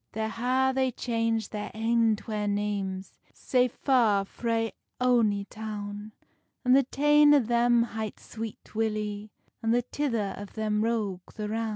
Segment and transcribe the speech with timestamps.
[0.13, 6.13] There ha they changed their ain twa names, Sae far frae ony town;
[6.65, 9.29] And the tane o them hight Sweet Willy,
[9.61, 11.69] And the tither o them Roge the Roun.